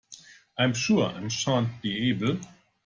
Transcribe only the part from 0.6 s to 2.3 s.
sure I shan’t be